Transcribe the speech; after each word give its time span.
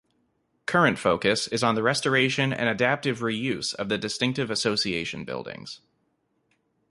Current 0.65 0.97
focus 0.97 1.47
is 1.49 1.61
on 1.63 1.75
the 1.75 1.83
restoration 1.83 2.51
and 2.51 2.67
adaptive 2.67 3.19
reuse 3.19 3.75
of 3.75 3.87
the 3.87 3.99
distinctive 3.99 4.49
Association 4.49 5.25
buildings. 5.25 5.79